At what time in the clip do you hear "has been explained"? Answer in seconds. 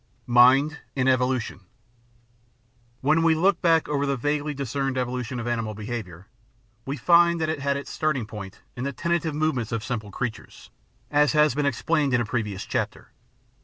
11.33-12.15